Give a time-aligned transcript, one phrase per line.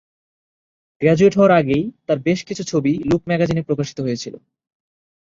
[1.01, 4.33] Graduate হওয়ার আগেই তার বেশ কিছু ছবি লুক ম্যাগাজিনে প্রকাশিত হয়েছিল।